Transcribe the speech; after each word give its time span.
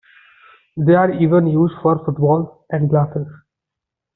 They 0.77 0.95
are 0.95 1.11
even 1.13 1.45
used 1.45 1.75
for 1.83 2.03
footballs 2.03 2.49
and 2.71 2.89
glasses. 2.89 3.27